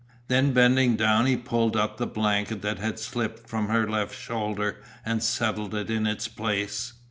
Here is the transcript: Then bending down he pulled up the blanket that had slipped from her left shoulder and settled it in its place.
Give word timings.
Then 0.29 0.51
bending 0.51 0.95
down 0.95 1.27
he 1.27 1.37
pulled 1.37 1.75
up 1.75 1.97
the 1.97 2.07
blanket 2.07 2.63
that 2.63 2.79
had 2.79 2.97
slipped 2.97 3.47
from 3.47 3.67
her 3.67 3.87
left 3.87 4.15
shoulder 4.17 4.77
and 5.05 5.21
settled 5.21 5.75
it 5.75 5.91
in 5.91 6.07
its 6.07 6.27
place. 6.27 6.93